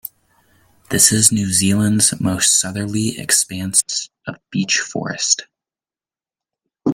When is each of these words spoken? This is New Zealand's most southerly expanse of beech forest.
This 0.89 1.11
is 1.11 1.31
New 1.31 1.53
Zealand's 1.53 2.19
most 2.19 2.59
southerly 2.59 3.19
expanse 3.19 4.09
of 4.25 4.37
beech 4.49 4.79
forest. 4.79 5.45